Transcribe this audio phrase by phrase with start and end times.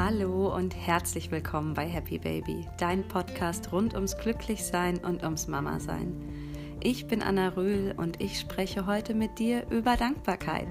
[0.00, 6.14] Hallo und herzlich willkommen bei Happy Baby, dein Podcast rund ums Glücklichsein und ums Mama-Sein.
[6.80, 10.68] Ich bin Anna Röhl und ich spreche heute mit dir über Dankbarkeit.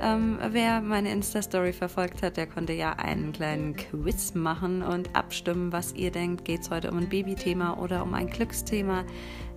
[0.00, 5.72] Ähm, wer meine Insta-Story verfolgt hat, der konnte ja einen kleinen Quiz machen und abstimmen,
[5.72, 6.44] was ihr denkt.
[6.44, 9.04] Geht es heute um ein Babythema oder um ein Glücksthema?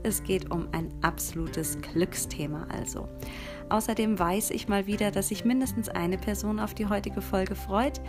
[0.04, 3.08] Es geht um ein absolutes Glücksthema also.
[3.72, 8.02] Außerdem weiß ich mal wieder, dass sich mindestens eine Person auf die heutige Folge freut,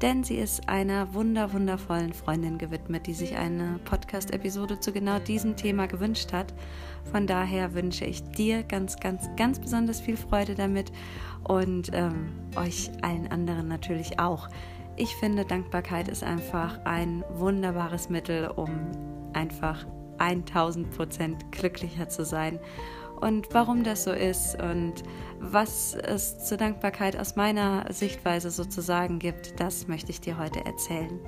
[0.00, 5.56] denn sie ist einer wunder wundervollen Freundin gewidmet, die sich eine Podcast-Episode zu genau diesem
[5.56, 6.54] Thema gewünscht hat.
[7.12, 10.90] Von daher wünsche ich dir ganz, ganz, ganz besonders viel Freude damit
[11.44, 14.48] und ähm, euch allen anderen natürlich auch.
[14.96, 18.70] Ich finde, Dankbarkeit ist einfach ein wunderbares Mittel, um
[19.34, 19.84] einfach
[20.16, 22.58] 1000 Prozent glücklicher zu sein.
[23.20, 24.94] Und warum das so ist und
[25.38, 31.20] was es zur Dankbarkeit aus meiner Sichtweise sozusagen gibt, das möchte ich dir heute erzählen.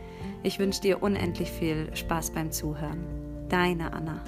[0.42, 3.04] Ich wünsche dir unendlich viel Spaß beim Zuhören.
[3.48, 4.22] Deine Anna.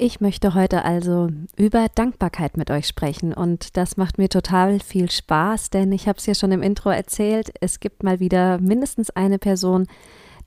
[0.00, 5.10] Ich möchte heute also über Dankbarkeit mit euch sprechen und das macht mir total viel
[5.10, 9.10] Spaß, denn ich habe es ja schon im Intro erzählt, es gibt mal wieder mindestens
[9.10, 9.88] eine Person,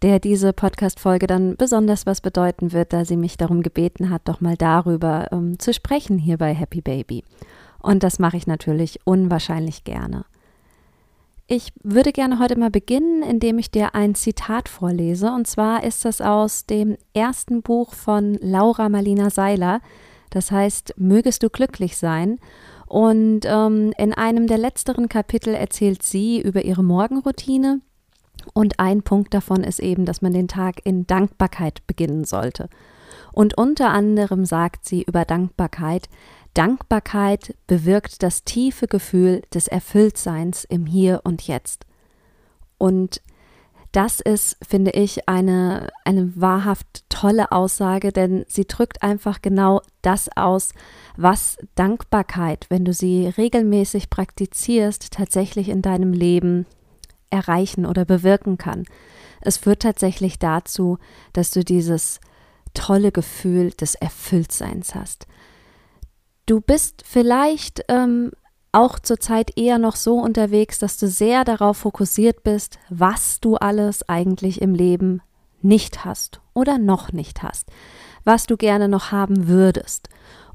[0.01, 4.41] der diese Podcast-Folge dann besonders was bedeuten wird, da sie mich darum gebeten hat, doch
[4.41, 7.23] mal darüber ähm, zu sprechen hier bei Happy Baby.
[7.79, 10.25] Und das mache ich natürlich unwahrscheinlich gerne.
[11.47, 15.31] Ich würde gerne heute mal beginnen, indem ich dir ein Zitat vorlese.
[15.31, 19.81] Und zwar ist das aus dem ersten Buch von Laura Marlina Seiler.
[20.29, 22.39] Das heißt, Mögest du glücklich sein.
[22.87, 27.81] Und ähm, in einem der letzteren Kapitel erzählt sie über ihre Morgenroutine
[28.53, 32.69] und ein Punkt davon ist eben, dass man den Tag in Dankbarkeit beginnen sollte.
[33.33, 36.09] Und unter anderem sagt sie über Dankbarkeit,
[36.53, 41.85] Dankbarkeit bewirkt das tiefe Gefühl des Erfülltseins im Hier und Jetzt.
[42.77, 43.21] Und
[43.91, 50.29] das ist, finde ich, eine, eine wahrhaft tolle Aussage, denn sie drückt einfach genau das
[50.35, 50.71] aus,
[51.17, 56.65] was Dankbarkeit, wenn du sie regelmäßig praktizierst, tatsächlich in deinem Leben
[57.31, 58.85] erreichen oder bewirken kann.
[59.41, 60.99] Es führt tatsächlich dazu,
[61.33, 62.19] dass du dieses
[62.73, 65.27] tolle Gefühl des Erfülltseins hast.
[66.45, 68.31] Du bist vielleicht ähm,
[68.71, 74.07] auch zurzeit eher noch so unterwegs, dass du sehr darauf fokussiert bist, was du alles
[74.07, 75.21] eigentlich im Leben
[75.61, 77.69] nicht hast oder noch nicht hast,
[78.23, 80.09] was du gerne noch haben würdest.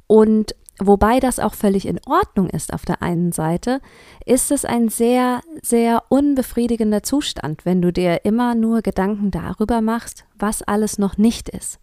[0.07, 3.81] Und Wobei das auch völlig in Ordnung ist auf der einen Seite,
[4.27, 10.27] ist es ein sehr, sehr unbefriedigender Zustand, wenn du dir immer nur Gedanken darüber machst,
[10.39, 11.79] was alles noch nicht ist.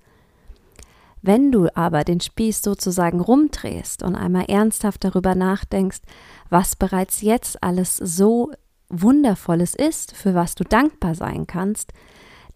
[1.24, 6.02] Wenn du aber den Spieß sozusagen rumdrehst und einmal ernsthaft darüber nachdenkst,
[6.50, 8.52] was bereits jetzt alles so
[8.90, 11.94] Wundervolles ist, für was du dankbar sein kannst,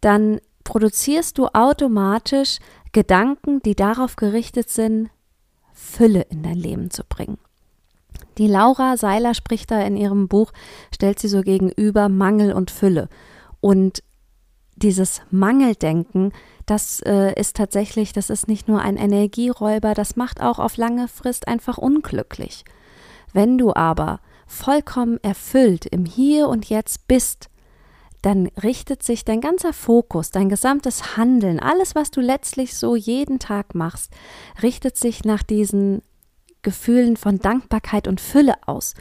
[0.01, 2.59] dann produzierst du automatisch
[2.91, 5.09] Gedanken, die darauf gerichtet sind,
[5.77, 7.37] Fülle in dein Leben zu bringen.
[8.37, 10.51] Die Laura Seiler spricht da in ihrem Buch,
[10.93, 13.09] stellt sie so gegenüber Mangel und Fülle.
[13.61, 14.03] Und
[14.75, 16.33] dieses Mangeldenken,
[16.65, 21.07] das äh, ist tatsächlich, das ist nicht nur ein Energieräuber, das macht auch auf lange
[21.07, 22.63] Frist einfach unglücklich.
[23.33, 27.49] Wenn du aber vollkommen erfüllt im Hier und Jetzt bist,
[28.21, 33.39] dann richtet sich dein ganzer Fokus, dein gesamtes Handeln, alles, was du letztlich so jeden
[33.39, 34.11] Tag machst,
[34.61, 36.01] richtet sich nach diesen
[36.63, 38.93] Gefühlen von Dankbarkeit und Fülle aus.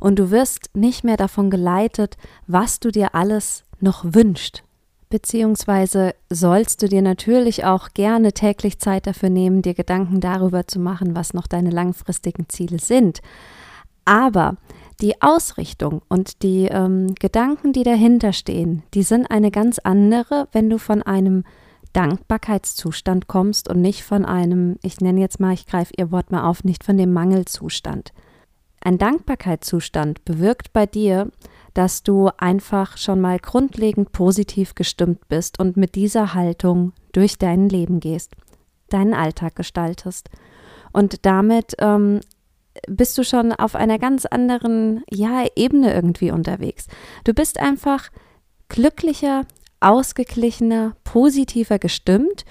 [0.00, 4.62] Und du wirst nicht mehr davon geleitet, was du dir alles noch wünscht.
[5.08, 10.80] Beziehungsweise sollst du dir natürlich auch gerne täglich Zeit dafür nehmen, dir Gedanken darüber zu
[10.80, 13.20] machen, was noch deine langfristigen Ziele sind.
[14.04, 14.56] Aber
[15.00, 20.70] die Ausrichtung und die ähm, Gedanken, die dahinter stehen, die sind eine ganz andere, wenn
[20.70, 21.44] du von einem
[21.92, 26.48] Dankbarkeitszustand kommst und nicht von einem, ich nenne jetzt mal, ich greife ihr Wort mal
[26.48, 28.12] auf, nicht von dem Mangelzustand.
[28.80, 31.30] Ein Dankbarkeitszustand bewirkt bei dir,
[31.72, 37.68] dass du einfach schon mal grundlegend positiv gestimmt bist und mit dieser Haltung durch dein
[37.68, 38.32] Leben gehst,
[38.90, 40.28] deinen Alltag gestaltest
[40.92, 42.20] und damit ähm,
[42.88, 46.86] bist du schon auf einer ganz anderen ja, Ebene irgendwie unterwegs.
[47.24, 48.10] Du bist einfach
[48.68, 49.44] glücklicher,
[49.80, 52.44] ausgeglichener, positiver gestimmt,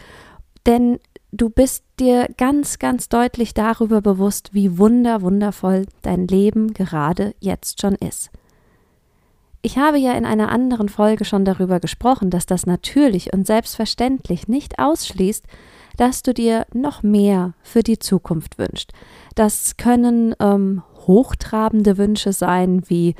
[0.66, 1.00] denn
[1.32, 7.82] du bist dir ganz, ganz deutlich darüber bewusst, wie wunder, wundervoll dein Leben gerade jetzt
[7.82, 8.30] schon ist.
[9.62, 14.48] Ich habe ja in einer anderen Folge schon darüber gesprochen, dass das natürlich und selbstverständlich
[14.48, 15.46] nicht ausschließt,
[15.98, 18.92] dass du dir noch mehr für die Zukunft wünschst.
[19.36, 23.16] Das können ähm, hochtrabende Wünsche sein, wie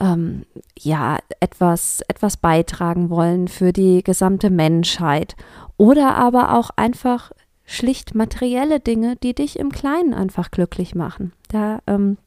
[0.00, 0.46] ähm,
[0.78, 5.36] ja, etwas, etwas beitragen wollen für die gesamte Menschheit.
[5.76, 7.32] Oder aber auch einfach
[7.64, 11.32] schlicht materielle Dinge, die dich im Kleinen einfach glücklich machen.
[11.48, 12.18] Da, ähm,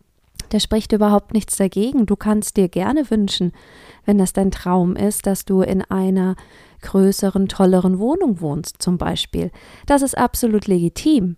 [0.53, 2.05] da spricht überhaupt nichts dagegen.
[2.05, 3.53] Du kannst dir gerne wünschen,
[4.05, 6.35] wenn das dein Traum ist, dass du in einer
[6.81, 9.51] größeren, tolleren Wohnung wohnst, zum Beispiel.
[9.87, 11.37] Das ist absolut legitim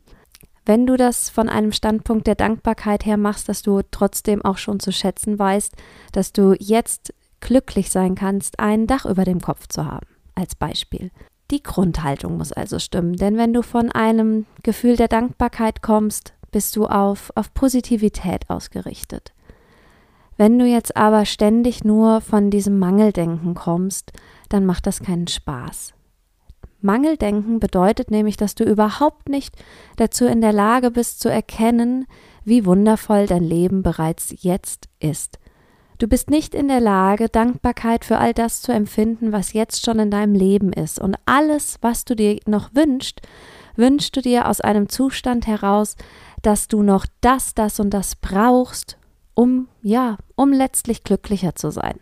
[0.65, 4.79] wenn du das von einem Standpunkt der Dankbarkeit her machst, dass du trotzdem auch schon
[4.79, 5.73] zu schätzen weißt,
[6.11, 11.11] dass du jetzt glücklich sein kannst, ein Dach über dem Kopf zu haben, als Beispiel.
[11.51, 16.77] Die Grundhaltung muss also stimmen, denn wenn du von einem Gefühl der Dankbarkeit kommst, bist
[16.77, 19.33] du auf, auf Positivität ausgerichtet.
[20.37, 24.13] Wenn du jetzt aber ständig nur von diesem Mangeldenken kommst,
[24.47, 25.93] dann macht das keinen Spaß.
[26.79, 29.53] Mangeldenken bedeutet nämlich, dass du überhaupt nicht
[29.97, 32.05] dazu in der Lage bist zu erkennen,
[32.45, 35.39] wie wundervoll dein Leben bereits jetzt ist.
[35.97, 39.99] Du bist nicht in der Lage, Dankbarkeit für all das zu empfinden, was jetzt schon
[39.99, 40.99] in deinem Leben ist.
[40.99, 43.21] Und alles, was du dir noch wünschst,
[43.77, 45.95] wünschst du dir aus einem Zustand heraus,
[46.45, 48.97] dass du noch das, das und das brauchst,
[49.33, 51.99] um, ja, um letztlich glücklicher zu sein.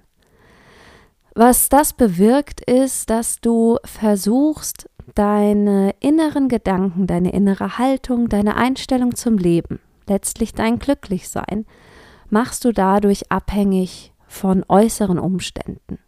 [1.35, 9.15] Was das bewirkt, ist, dass du versuchst, deine inneren Gedanken, deine innere Haltung, deine Einstellung
[9.15, 11.65] zum Leben, letztlich dein Glücklichsein,
[12.29, 15.99] machst du dadurch abhängig von äußeren Umständen.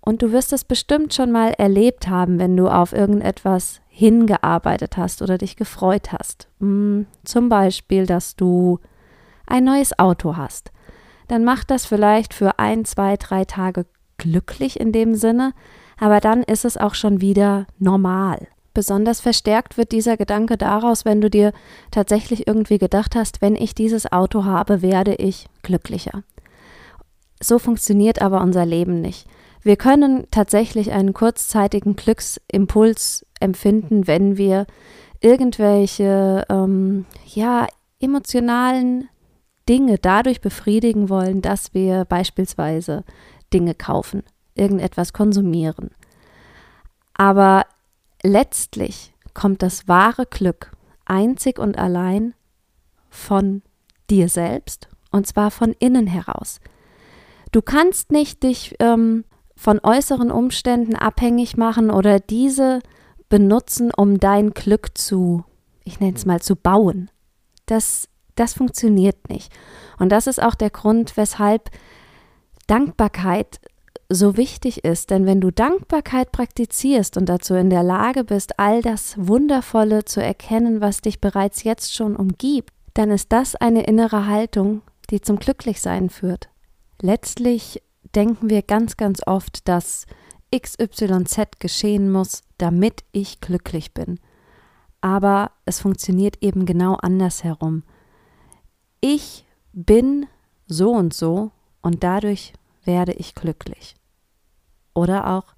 [0.00, 5.22] Und du wirst es bestimmt schon mal erlebt haben, wenn du auf irgendetwas hingearbeitet hast
[5.22, 6.48] oder dich gefreut hast.
[6.60, 8.78] Hm, zum Beispiel, dass du
[9.46, 10.70] ein neues Auto hast
[11.28, 13.86] dann macht das vielleicht für ein, zwei, drei Tage
[14.16, 15.52] glücklich in dem Sinne,
[15.98, 18.48] aber dann ist es auch schon wieder normal.
[18.74, 21.52] Besonders verstärkt wird dieser Gedanke daraus, wenn du dir
[21.90, 26.22] tatsächlich irgendwie gedacht hast, wenn ich dieses Auto habe, werde ich glücklicher.
[27.40, 29.26] So funktioniert aber unser Leben nicht.
[29.62, 34.66] Wir können tatsächlich einen kurzzeitigen Glücksimpuls empfinden, wenn wir
[35.20, 37.66] irgendwelche ähm, ja
[38.00, 39.08] emotionalen
[39.68, 43.04] Dinge dadurch befriedigen wollen, dass wir beispielsweise
[43.52, 44.22] Dinge kaufen,
[44.54, 45.90] irgendetwas konsumieren.
[47.14, 47.66] Aber
[48.22, 50.72] letztlich kommt das wahre Glück
[51.04, 52.34] einzig und allein
[53.10, 53.62] von
[54.10, 56.60] dir selbst und zwar von innen heraus.
[57.52, 59.24] Du kannst nicht dich ähm,
[59.58, 62.80] von äußeren Umständen abhängig machen oder diese
[63.28, 65.44] benutzen, um dein Glück zu,
[65.84, 67.10] ich nenne es mal, zu bauen.
[67.66, 68.08] Das
[68.38, 69.52] das funktioniert nicht.
[69.98, 71.70] Und das ist auch der Grund, weshalb
[72.66, 73.60] Dankbarkeit
[74.08, 75.10] so wichtig ist.
[75.10, 80.22] Denn wenn du Dankbarkeit praktizierst und dazu in der Lage bist, all das Wundervolle zu
[80.22, 85.38] erkennen, was dich bereits jetzt schon umgibt, dann ist das eine innere Haltung, die zum
[85.38, 86.48] Glücklichsein führt.
[87.00, 87.82] Letztlich
[88.18, 90.04] denken wir ganz, ganz oft, dass
[90.54, 94.20] XYZ geschehen muss, damit ich glücklich bin.
[95.00, 97.84] Aber es funktioniert eben genau andersherum
[99.00, 100.26] ich bin
[100.66, 101.50] so und so
[101.82, 102.52] und dadurch
[102.84, 103.94] werde ich glücklich.
[104.94, 105.54] Oder auch,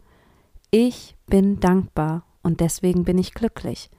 [0.71, 3.91] ich bin dankbar und deswegen bin ich glücklich.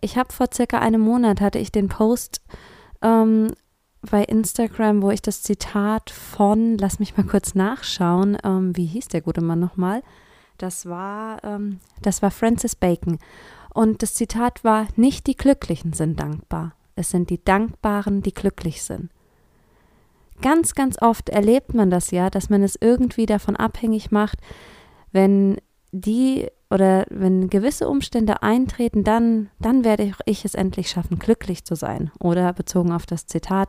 [0.00, 2.40] Ich habe vor circa einem Monat hatte ich den Post
[3.02, 3.52] ähm,
[4.06, 9.08] bei Instagram, wo ich das Zitat von, lass mich mal kurz nachschauen, ähm, wie hieß
[9.08, 10.02] der gute Mann nochmal?
[10.58, 13.18] Das war, ähm, das war Francis Bacon.
[13.74, 18.82] Und das Zitat war, nicht die Glücklichen sind dankbar, es sind die Dankbaren, die glücklich
[18.82, 19.10] sind.
[20.40, 24.38] Ganz, ganz oft erlebt man das ja, dass man es irgendwie davon abhängig macht,
[25.12, 25.58] wenn
[25.92, 31.76] die oder wenn gewisse Umstände eintreten, dann, dann werde ich es endlich schaffen, glücklich zu
[31.76, 32.10] sein.
[32.18, 33.68] Oder bezogen auf das Zitat,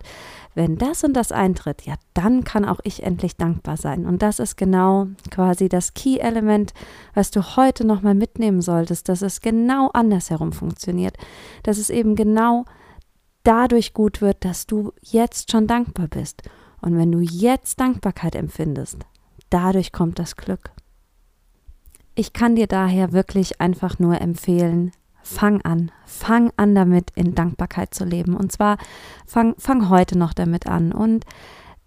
[0.56, 4.08] wenn das und das eintritt, ja, dann kann auch ich endlich dankbar sein.
[4.08, 6.74] Und das ist genau quasi das Key-Element,
[7.14, 11.18] was du heute nochmal mitnehmen solltest, dass es genau andersherum funktioniert.
[11.62, 12.66] Dass es eben genau
[13.44, 16.42] dadurch gut wird, dass du jetzt schon dankbar bist.
[16.82, 19.06] Und wenn du jetzt Dankbarkeit empfindest,
[19.52, 20.72] dadurch kommt das Glück.
[22.20, 27.94] Ich kann dir daher wirklich einfach nur empfehlen, fang an, fang an damit in Dankbarkeit
[27.94, 28.36] zu leben.
[28.36, 28.80] Und zwar
[29.28, 30.92] fang, fang heute noch damit an.
[30.92, 31.26] Und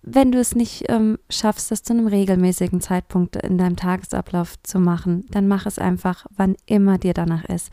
[0.02, 4.78] wenn du es nicht ähm, schaffst, das zu einem regelmäßigen Zeitpunkt in deinem Tagesablauf zu
[4.78, 7.72] machen, dann mach es einfach, wann immer dir danach ist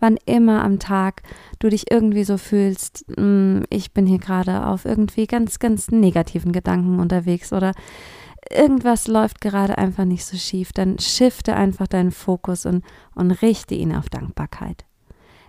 [0.00, 1.22] wann immer am Tag
[1.58, 6.52] du dich irgendwie so fühlst, hm, ich bin hier gerade auf irgendwie ganz, ganz negativen
[6.52, 7.72] Gedanken unterwegs oder
[8.50, 13.74] irgendwas läuft gerade einfach nicht so schief, dann shifte einfach deinen Fokus und, und richte
[13.74, 14.84] ihn auf Dankbarkeit.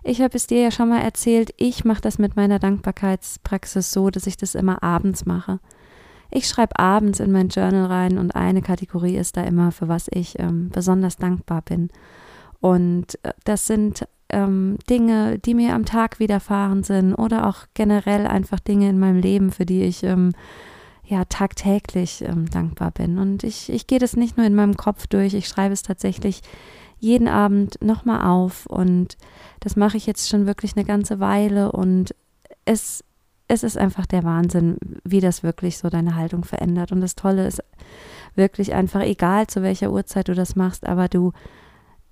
[0.04, 4.10] Ich habe es dir ja schon mal erzählt, ich mache das mit meiner Dankbarkeitspraxis so,
[4.10, 5.60] dass ich das immer abends mache.
[6.32, 10.08] Ich schreibe abends in mein Journal rein und eine Kategorie ist da immer, für was
[10.12, 11.90] ich ähm, besonders dankbar bin.
[12.62, 18.28] Und äh, das sind ähm, Dinge, die mir am Tag widerfahren sind oder auch generell
[18.28, 20.32] einfach Dinge in meinem Leben, für die ich ähm,
[21.10, 23.18] ja tagtäglich ähm, dankbar bin.
[23.18, 26.42] Und ich, ich gehe das nicht nur in meinem Kopf durch, ich schreibe es tatsächlich
[27.00, 29.18] jeden Abend nochmal auf und
[29.62, 32.14] das mache ich jetzt schon wirklich eine ganze Weile und
[32.66, 33.04] es
[33.52, 36.92] es ist einfach der Wahnsinn, wie das wirklich so deine Haltung verändert.
[36.92, 37.64] Und das Tolle ist
[38.36, 41.34] wirklich einfach, egal zu welcher Uhrzeit du das machst, aber du,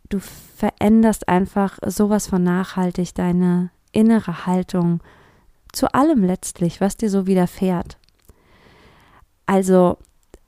[0.10, 5.00] du veränderst einfach sowas von nachhaltig deine innere Haltung
[5.72, 7.98] zu allem letztlich, was dir so widerfährt.
[9.48, 9.98] Also,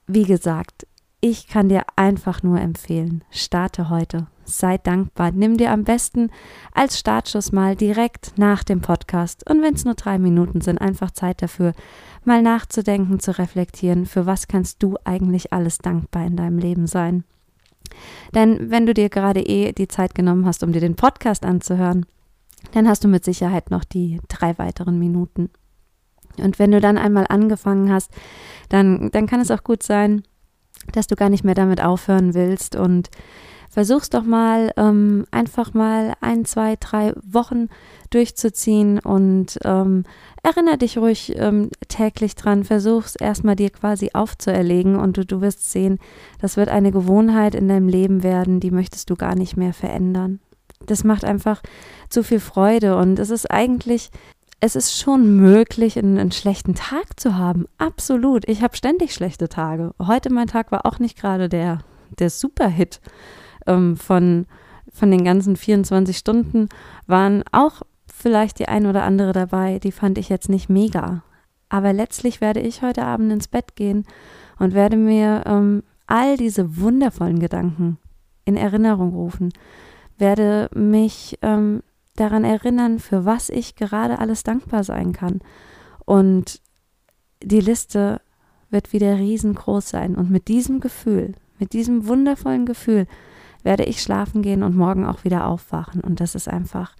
[0.05, 0.85] wie gesagt,
[1.19, 5.31] ich kann dir einfach nur empfehlen, starte heute sei dankbar.
[5.31, 6.29] Nimm dir am besten
[6.73, 11.11] als Startschuss mal direkt nach dem Podcast und wenn es nur drei Minuten sind, einfach
[11.11, 11.73] Zeit dafür,
[12.25, 17.23] mal nachzudenken, zu reflektieren, für was kannst du eigentlich alles dankbar in deinem Leben sein.
[18.35, 22.05] Denn wenn du dir gerade eh die Zeit genommen hast, um dir den Podcast anzuhören,
[22.73, 25.49] dann hast du mit Sicherheit noch die drei weiteren Minuten.
[26.41, 28.11] Und wenn du dann einmal angefangen hast,
[28.69, 30.23] dann, dann kann es auch gut sein,
[30.93, 33.09] dass du gar nicht mehr damit aufhören willst und
[33.69, 37.67] versuch's doch mal ähm, einfach mal ein, zwei, drei Wochen
[38.09, 40.03] durchzuziehen und ähm,
[40.41, 42.63] erinnere dich ruhig ähm, täglich dran.
[42.63, 45.99] Versuch's erstmal dir quasi aufzuerlegen und du, du wirst sehen,
[46.41, 50.39] das wird eine Gewohnheit in deinem Leben werden, die möchtest du gar nicht mehr verändern.
[50.85, 51.61] Das macht einfach
[52.09, 54.09] zu viel Freude und es ist eigentlich
[54.59, 57.65] es ist schon möglich, einen, einen, schlechten Tag zu haben.
[57.77, 58.47] Absolut.
[58.47, 59.93] Ich habe ständig schlechte Tage.
[59.99, 61.79] Heute mein Tag war auch nicht gerade der,
[62.17, 62.99] der Superhit
[63.67, 64.47] ähm, von,
[64.91, 66.67] von den ganzen 24 Stunden
[67.07, 67.81] waren auch
[68.13, 71.23] vielleicht die ein oder andere dabei, die fand ich jetzt nicht mega.
[71.69, 74.05] Aber letztlich werde ich heute Abend ins Bett gehen
[74.57, 77.97] und werde mir ähm, all diese wundervollen Gedanken
[78.43, 79.53] in Erinnerung rufen,
[80.17, 81.81] werde mich ähm,
[82.19, 85.41] daran erinnern, für was ich gerade alles dankbar sein kann.
[86.05, 86.61] Und
[87.43, 88.21] die Liste
[88.69, 90.15] wird wieder riesengroß sein.
[90.15, 93.07] Und mit diesem Gefühl, mit diesem wundervollen Gefühl,
[93.63, 96.01] werde ich schlafen gehen und morgen auch wieder aufwachen.
[96.01, 96.95] Und das ist einfach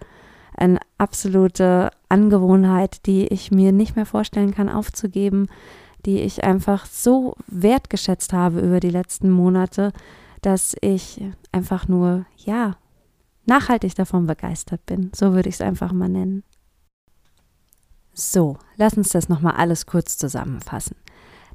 [0.56, 5.48] eine absolute Angewohnheit, die ich mir nicht mehr vorstellen kann aufzugeben,
[6.04, 9.92] die ich einfach so wertgeschätzt habe über die letzten Monate,
[10.42, 11.22] dass ich
[11.52, 12.76] einfach nur, ja,
[13.50, 15.10] nachhaltig davon begeistert bin.
[15.14, 16.44] So würde ich es einfach mal nennen.
[18.14, 20.96] So, lass uns das nochmal alles kurz zusammenfassen.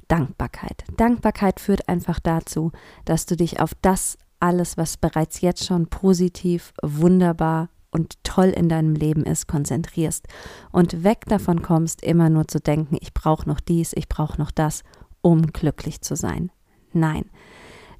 [0.06, 0.84] Dankbarkeit.
[0.96, 2.70] Dankbarkeit führt einfach dazu,
[3.04, 8.68] dass du dich auf das alles, was bereits jetzt schon positiv, wunderbar und toll in
[8.68, 10.28] deinem Leben ist, konzentrierst
[10.70, 14.50] und weg davon kommst, immer nur zu denken, ich brauche noch dies, ich brauche noch
[14.50, 14.82] das,
[15.22, 16.50] um glücklich zu sein.
[16.92, 17.24] Nein,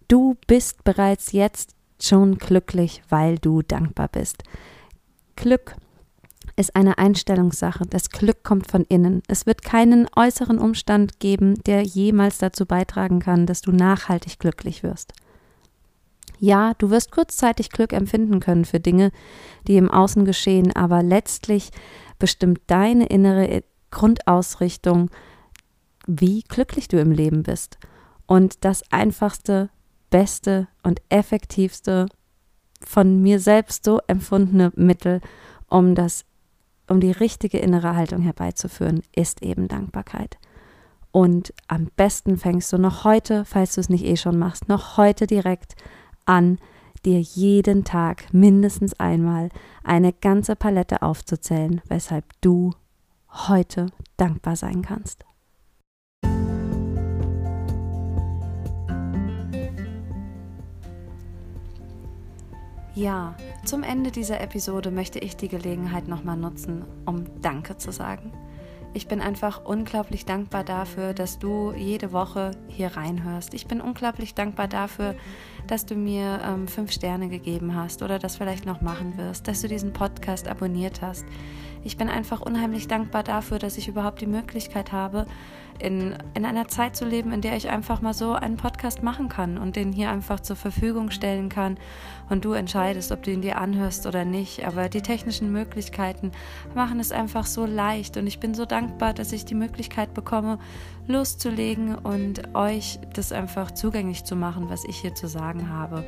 [0.08, 4.42] du bist bereits jetzt schon glücklich, weil du dankbar bist.
[5.36, 5.76] Glück
[6.56, 7.84] ist eine Einstellungssache.
[7.86, 9.22] Das Glück kommt von innen.
[9.28, 14.82] Es wird keinen äußeren Umstand geben, der jemals dazu beitragen kann, dass du nachhaltig glücklich
[14.82, 15.12] wirst.
[16.38, 19.10] Ja, du wirst kurzzeitig Glück empfinden können für Dinge,
[19.66, 21.70] die im Außen geschehen, aber letztlich
[22.18, 25.10] bestimmt deine innere Grundausrichtung,
[26.06, 27.78] wie glücklich du im Leben bist.
[28.26, 29.70] Und das einfachste,
[30.10, 32.06] beste und effektivste
[32.80, 35.20] von mir selbst so empfundene Mittel,
[35.68, 36.24] um das
[36.88, 40.38] um die richtige innere Haltung herbeizuführen, ist eben Dankbarkeit.
[41.10, 44.96] Und am besten fängst du noch heute, falls du es nicht eh schon machst, noch
[44.96, 45.74] heute direkt
[46.26, 46.58] an,
[47.04, 49.48] dir jeden Tag mindestens einmal
[49.82, 52.72] eine ganze Palette aufzuzählen, weshalb du
[53.30, 53.86] heute
[54.16, 55.24] dankbar sein kannst.
[62.96, 68.32] Ja, zum Ende dieser Episode möchte ich die Gelegenheit nochmal nutzen, um Danke zu sagen.
[68.94, 73.52] Ich bin einfach unglaublich dankbar dafür, dass du jede Woche hier reinhörst.
[73.52, 75.14] Ich bin unglaublich dankbar dafür,
[75.66, 79.60] dass du mir ähm, fünf Sterne gegeben hast oder das vielleicht noch machen wirst, dass
[79.60, 81.26] du diesen Podcast abonniert hast.
[81.86, 85.24] Ich bin einfach unheimlich dankbar dafür, dass ich überhaupt die Möglichkeit habe,
[85.78, 89.28] in, in einer Zeit zu leben, in der ich einfach mal so einen Podcast machen
[89.28, 91.78] kann und den hier einfach zur Verfügung stellen kann
[92.28, 94.66] und du entscheidest, ob du ihn dir anhörst oder nicht.
[94.66, 96.32] Aber die technischen Möglichkeiten
[96.74, 100.58] machen es einfach so leicht und ich bin so dankbar, dass ich die Möglichkeit bekomme,
[101.06, 106.04] loszulegen und euch das einfach zugänglich zu machen, was ich hier zu sagen habe.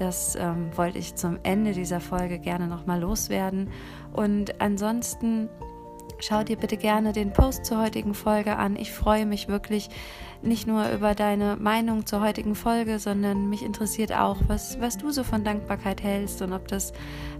[0.00, 3.68] Das ähm, wollte ich zum Ende dieser Folge gerne nochmal loswerden.
[4.14, 5.50] Und ansonsten
[6.20, 8.76] schau dir bitte gerne den Post zur heutigen Folge an.
[8.76, 9.90] Ich freue mich wirklich
[10.40, 15.10] nicht nur über deine Meinung zur heutigen Folge, sondern mich interessiert auch, was, was du
[15.10, 16.94] so von Dankbarkeit hältst und ob das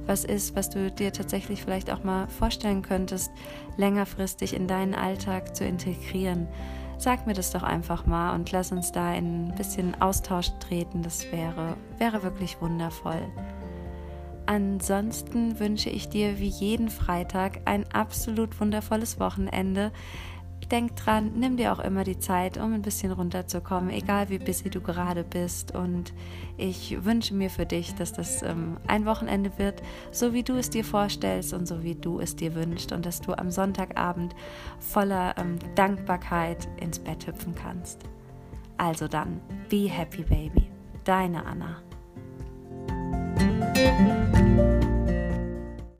[0.05, 3.33] was ist, was du dir tatsächlich vielleicht auch mal vorstellen könntest,
[3.79, 6.47] längerfristig in deinen Alltag zu integrieren.
[7.01, 11.01] Sag mir das doch einfach mal und lass uns da in ein bisschen Austausch treten.
[11.01, 13.23] Das wäre, wäre wirklich wundervoll.
[14.45, 19.93] Ansonsten wünsche ich dir wie jeden Freitag ein absolut wundervolles Wochenende
[20.71, 24.71] denk dran, nimm dir auch immer die Zeit, um ein bisschen runterzukommen, egal wie busy
[24.71, 25.75] du gerade bist.
[25.75, 26.13] Und
[26.57, 30.71] ich wünsche mir für dich, dass das ähm, ein Wochenende wird, so wie du es
[30.71, 32.93] dir vorstellst und so wie du es dir wünschst.
[32.93, 34.35] Und dass du am Sonntagabend
[34.79, 38.03] voller ähm, Dankbarkeit ins Bett hüpfen kannst.
[38.77, 40.71] Also dann, be happy, baby.
[41.05, 41.83] Deine Anna.